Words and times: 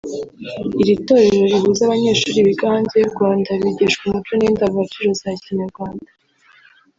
Iri 0.81 0.95
torero 1.07 1.43
rihuza 1.51 1.81
abanyeshuri 1.87 2.37
biga 2.47 2.65
hanze 2.73 2.93
y’u 3.01 3.11
Rwanda 3.13 3.49
bigishwa 3.61 4.01
umuco 4.05 4.31
n’indangagaciro 4.37 5.09
za 5.21 5.31
Kinyarwanda 5.43 6.09